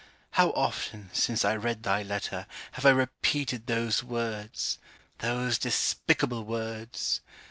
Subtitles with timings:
[0.31, 4.79] _'How often, since I read thy letter, have I repeated those words
[5.19, 7.21] those despicable words!